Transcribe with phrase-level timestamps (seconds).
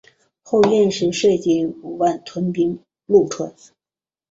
[0.41, 3.53] 后燕时率军五万屯兵潞川。